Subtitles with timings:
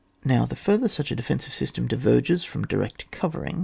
[0.25, 3.59] Now, the further such a defensive sys tem diverges from direct covering, the CHAP.